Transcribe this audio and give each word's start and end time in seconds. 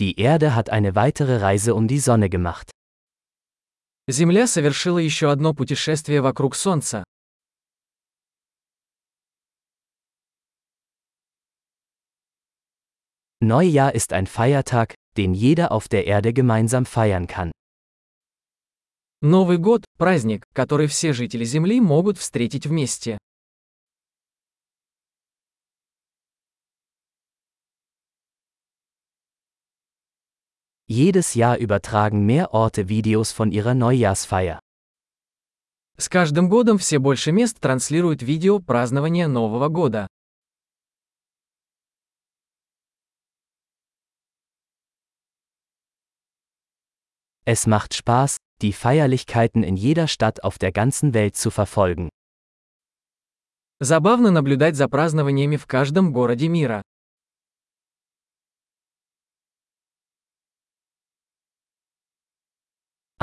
Die 0.00 0.18
Erde 0.18 0.56
hat 0.56 0.70
eine 0.70 0.96
weitere 0.96 1.36
Reise 1.36 1.72
um 1.76 1.86
die 1.86 2.00
Sonne 2.00 2.28
gemacht. 2.28 2.70
Земля 4.08 4.48
совершила 4.48 4.98
еще 4.98 5.30
одно 5.30 5.54
путешествие 5.54 6.20
вокруг 6.20 6.56
Солнца. 6.56 7.04
Neujahr 13.40 13.94
ist 13.94 14.12
ein 14.12 14.26
Feiertag, 14.26 14.94
den 15.16 15.32
jeder 15.32 15.70
auf 15.70 15.88
der 15.88 16.06
Erde 16.06 16.32
gemeinsam 16.32 16.86
feiern 16.86 17.28
kann. 17.28 17.52
Новый 19.20 19.58
год – 19.58 19.96
праздник, 19.96 20.44
который 20.54 20.88
все 20.88 21.12
жители 21.12 21.44
Земли 21.44 21.80
могут 21.80 22.18
встретить 22.18 22.66
вместе. 22.66 23.16
Jedes 30.93 31.35
Jahr 31.35 31.59
übertragen 31.59 32.25
mehr 32.25 32.51
Orte 32.51 32.89
Videos 32.89 33.31
von 33.31 33.51
ihrer 33.51 33.75
Neujahrsfeier. 33.75 34.59
С 35.97 36.09
каждым 36.09 36.49
годом 36.49 36.79
все 36.79 36.97
больше 36.97 37.31
мест 37.31 37.59
транслируют 37.59 38.23
видео 38.23 38.59
празднования 38.59 39.27
Нового 39.27 39.67
года. 39.67 40.07
Es 47.45 47.67
macht 47.67 47.93
Spaß, 47.93 48.37
die 48.63 48.73
Feierlichkeiten 48.73 49.61
in 49.61 49.77
jeder 49.77 50.07
Stadt 50.07 50.43
auf 50.43 50.57
der 50.57 50.71
ganzen 50.71 51.13
Welt 51.13 51.35
zu 51.35 51.51
verfolgen. 51.51 52.09
Забавно 53.79 54.31
наблюдать 54.31 54.75
за 54.75 54.89
празднованиями 54.89 55.57
в 55.57 55.67
каждом 55.67 56.11
городе 56.11 56.47
мира. 56.47 56.81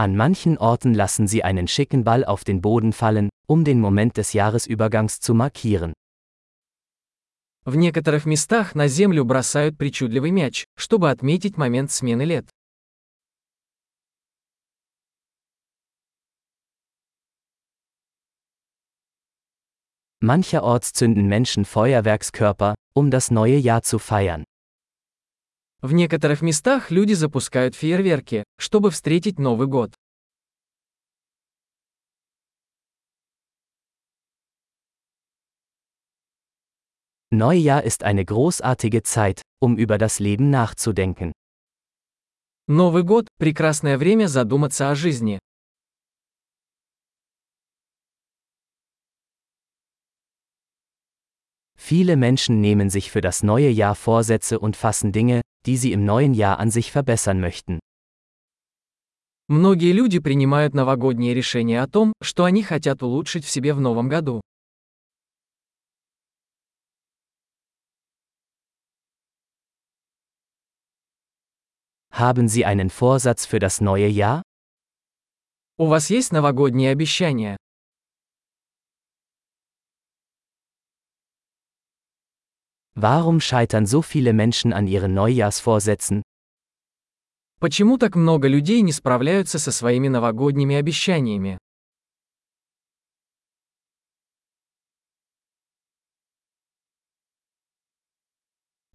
An 0.00 0.14
manchen 0.14 0.58
Orten 0.58 0.92
lassen 0.92 1.26
sie 1.26 1.42
einen 1.42 1.68
schicken 1.68 2.04
Ball 2.04 2.24
auf 2.24 2.44
den 2.44 2.60
Boden 2.60 2.92
fallen, 2.92 3.30
um 3.46 3.64
den 3.64 3.80
Moment 3.80 4.16
des 4.16 4.34
Jahresübergangs 4.34 5.20
zu 5.20 5.32
markieren. 5.32 5.94
В 7.64 7.74
некоторых 7.74 8.26
местах 8.26 8.74
на 8.74 8.88
землю 8.88 9.24
бросают 9.24 9.76
причудливый 9.76 10.30
мяч, 10.30 10.66
чтобы 10.76 11.10
отметить 11.10 11.56
момент 11.56 11.90
смены 11.90 12.22
лет. 12.22 12.48
Mancherorts 20.20 20.92
zünden 20.92 21.26
Menschen 21.26 21.64
Feuerwerkskörper, 21.64 22.74
um 22.94 23.10
das 23.10 23.30
neue 23.30 23.56
Jahr 23.56 23.82
zu 23.82 23.98
feiern. 23.98 24.44
В 25.81 25.93
некоторых 25.93 26.43
местах 26.43 26.91
люди 26.91 27.13
запускают 27.13 27.73
фейерверки, 27.73 28.43
чтобы 28.59 28.91
встретить 28.91 29.39
Новый 29.39 29.65
год. 29.65 29.95
Neujahr 37.31 37.83
ist 37.83 38.03
eine 38.03 38.23
großartige 38.25 39.01
Zeit, 39.01 39.41
um 39.59 39.75
über 39.75 39.97
das 39.97 40.19
Leben 40.19 40.51
nachzudenken. 40.51 41.31
Новый 42.67 43.01
год– 43.01 43.27
прекрасное 43.39 43.97
время 43.97 44.27
задуматься 44.27 44.91
о 44.91 44.95
жизни. 44.95 45.39
Viele 51.90 52.16
Menschen 52.16 52.60
nehmen 52.60 52.90
sich 52.90 53.10
für 53.10 53.20
das 53.20 53.42
neue 53.42 53.68
Jahr 53.68 53.94
Vorsätze 53.94 54.58
und 54.58 54.76
fassen 54.76 55.12
Dinge, 55.12 55.40
die 55.66 55.76
sie 55.76 55.92
im 55.92 56.04
neuen 56.04 56.34
Jahr 56.34 56.58
an 56.58 56.70
sich 56.70 56.92
verbessern 56.92 57.40
möchten. 57.40 57.78
Многие 59.48 59.92
люди 59.92 60.18
принимают 60.18 60.74
новогодние 60.74 61.32
решения 61.32 61.80
о 61.80 61.86
том, 61.86 62.12
что 62.20 62.44
они 62.44 62.64
хотят 62.64 63.02
улучшить 63.02 63.44
в 63.44 63.50
себе 63.50 63.74
в 63.74 63.80
новом 63.80 64.08
году. 64.08 64.40
Haben 72.10 72.48
Sie 72.48 72.64
einen 72.64 72.88
Vorsatz 72.88 73.44
für 73.46 73.58
das 73.58 73.80
neue 73.80 74.08
Jahr? 74.08 74.42
У 75.78 75.86
вас 75.86 76.08
есть 76.08 76.32
новогодние 76.32 76.90
обещания? 76.90 77.56
Warum 82.94 83.40
scheitern 83.40 83.86
so 83.86 84.00
viele 84.00 84.32
Menschen 84.32 84.72
an 84.72 84.86
ihren 84.86 85.12
Neujahrsvorsätzen? 85.12 86.22
Почему 87.60 87.98
так 87.98 88.16
много 88.16 88.48
людей 88.48 88.80
не 88.80 88.92
справляются 88.92 89.58
со 89.58 89.70
своими 89.70 90.08
новогодними 90.08 90.76
обещаниями? 90.76 91.58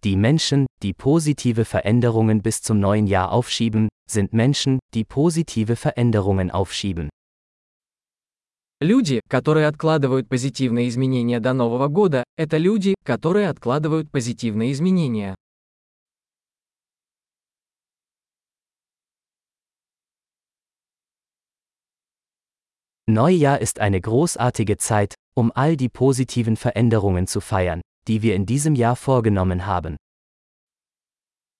Die 0.04 0.16
Menschen, 0.16 0.66
die 0.82 0.94
positive 0.94 1.64
Veränderungen 1.64 2.42
bis 2.42 2.60
zum 2.60 2.80
neuen 2.80 3.06
Jahr 3.06 3.30
aufschieben, 3.30 3.88
sind 4.10 4.32
Menschen, 4.32 4.80
die 4.94 5.04
positive 5.04 5.76
Veränderungen 5.76 6.50
aufschieben. 6.50 7.08
Люди, 8.79 9.21
которые 9.27 9.65
откладывают 9.65 10.29
позитивные 10.29 10.87
изменения 10.89 11.39
до 11.39 11.53
Нового 11.53 11.87
года, 11.87 12.23
это 12.37 12.57
люди, 12.57 12.93
которые 13.03 13.49
откладывают 13.49 14.11
позитивные 14.11 14.71
изменения. 14.71 15.33
Neujahr 23.07 23.59
ist 23.59 23.79
eine 23.79 23.99
großartige 23.99 24.77
Zeit, 24.77 25.15
um 25.35 25.51
all 25.55 25.75
die 25.75 25.89
positiven 25.89 26.55
Veränderungen 26.55 27.25
zu 27.25 27.39
feiern, 27.41 27.81
die 28.07 28.21
wir 28.21 28.35
in 28.35 28.45
diesem 28.45 28.75
Jahr 28.75 28.95
vorgenommen 28.95 29.65
haben. 29.65 29.97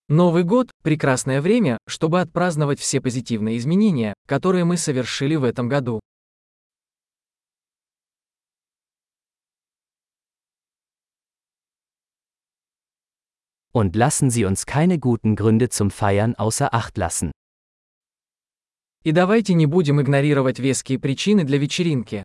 Новый 0.08 0.44
год– 0.44 0.70
прекрасное 0.84 1.42
время, 1.42 1.78
чтобы 1.88 2.20
отпраздновать 2.20 2.78
все 2.78 3.00
позитивные 3.00 3.58
изменения, 3.58 4.14
которые 4.28 4.64
мы 4.64 4.76
совершили 4.76 5.34
в 5.34 5.42
этом 5.42 5.68
году. 5.68 6.00
Und 13.77 13.95
lassen 13.95 14.29
Sie 14.29 14.45
uns 14.45 14.65
keine 14.65 14.99
guten 14.99 15.35
Gründe 15.35 15.69
zum 15.69 15.89
Feiern 15.89 16.35
außer 16.35 16.73
Acht 16.73 16.97
lassen. 16.97 17.31
И 19.03 19.11
давайте 19.11 19.53
не 19.53 19.65
будем 19.65 19.99
игнорировать 19.99 20.59
веские 20.59 20.97
причины 20.97 21.43
для 21.43 21.57
вечеринки. 21.57 22.23